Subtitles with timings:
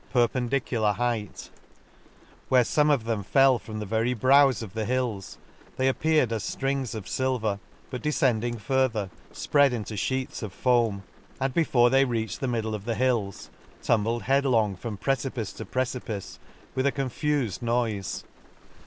[0.01, 1.51] An Excursion to pendicular height;—
[2.49, 5.37] where fome of them fell from the very brows of the hills,
[5.77, 7.59] they appeared as firings of filver,
[7.91, 11.03] but defend ing further fpread into fheets of foam,
[11.39, 13.51] and, before they reached the middle of the hills,
[13.83, 16.39] tumbled headlong from preci pice to precipice,
[16.73, 18.23] with a confuted noite.